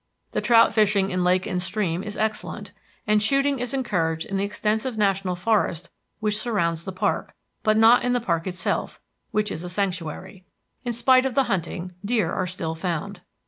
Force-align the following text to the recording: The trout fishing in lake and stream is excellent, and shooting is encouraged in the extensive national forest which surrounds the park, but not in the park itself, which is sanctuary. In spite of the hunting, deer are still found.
The 0.31 0.41
trout 0.41 0.73
fishing 0.73 1.11
in 1.11 1.23
lake 1.23 1.45
and 1.45 1.61
stream 1.61 2.01
is 2.01 2.17
excellent, 2.17 2.71
and 3.05 3.21
shooting 3.21 3.59
is 3.59 3.71
encouraged 3.71 4.25
in 4.25 4.35
the 4.35 4.43
extensive 4.43 4.97
national 4.97 5.35
forest 5.35 5.91
which 6.19 6.39
surrounds 6.39 6.85
the 6.85 6.91
park, 6.91 7.35
but 7.61 7.77
not 7.77 8.03
in 8.03 8.13
the 8.13 8.19
park 8.19 8.47
itself, 8.47 8.99
which 9.29 9.51
is 9.51 9.71
sanctuary. 9.71 10.43
In 10.83 10.93
spite 10.93 11.27
of 11.27 11.35
the 11.35 11.43
hunting, 11.43 11.91
deer 12.03 12.33
are 12.33 12.47
still 12.47 12.73
found. 12.73 13.21